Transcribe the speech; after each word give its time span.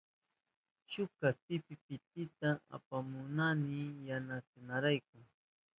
Shuk 0.91 1.09
kaspi 1.19 1.55
pitita 1.65 2.49
apashkani 2.75 3.79
yantaynirayku. 4.07 5.17